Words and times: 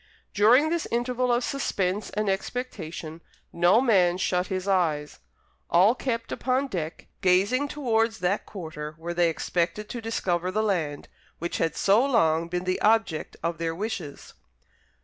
During 0.33 0.69
this 0.71 0.87
interval 0.89 1.31
of 1.31 1.43
suspense 1.43 2.09
and 2.09 2.27
expectation, 2.27 3.21
no 3.53 3.79
man 3.79 4.17
shut 4.17 4.47
his 4.47 4.67
eyes, 4.67 5.19
all 5.69 5.93
kept 5.93 6.31
upon 6.31 6.69
deck, 6.69 7.05
gazing 7.21 7.67
towards 7.67 8.17
that 8.17 8.47
quarter 8.47 8.95
where 8.97 9.13
they 9.13 9.29
expected 9.29 9.89
to 9.89 10.01
discover 10.01 10.49
the 10.49 10.63
land, 10.63 11.07
which 11.37 11.59
had 11.59 11.75
so 11.75 12.03
long 12.03 12.47
been 12.47 12.63
the 12.63 12.81
object 12.81 13.37
of 13.43 13.59
their 13.59 13.75
wishes. 13.75 14.33